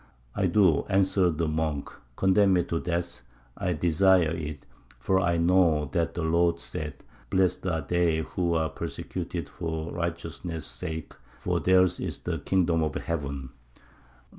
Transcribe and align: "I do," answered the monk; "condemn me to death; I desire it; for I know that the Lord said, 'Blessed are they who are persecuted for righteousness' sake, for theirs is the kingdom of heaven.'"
"I 0.35 0.47
do," 0.47 0.83
answered 0.89 1.37
the 1.37 1.47
monk; 1.47 1.93
"condemn 2.15 2.53
me 2.53 2.63
to 2.63 2.79
death; 2.79 3.21
I 3.55 3.73
desire 3.73 4.31
it; 4.35 4.65
for 4.97 5.19
I 5.19 5.37
know 5.37 5.89
that 5.91 6.15
the 6.15 6.23
Lord 6.23 6.59
said, 6.59 7.03
'Blessed 7.29 7.67
are 7.67 7.81
they 7.81 8.21
who 8.21 8.55
are 8.55 8.69
persecuted 8.69 9.47
for 9.47 9.91
righteousness' 9.93 10.65
sake, 10.65 11.13
for 11.37 11.59
theirs 11.59 11.99
is 11.99 12.17
the 12.21 12.39
kingdom 12.39 12.81
of 12.81 12.95
heaven.'" 12.95 13.49